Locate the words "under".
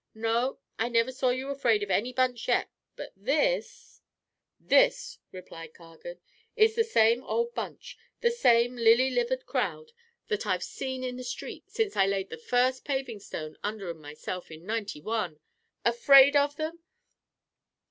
13.61-13.91